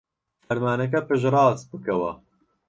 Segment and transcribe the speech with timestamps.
[0.45, 2.11] فەرمانەکە پشتڕاست بکەوە.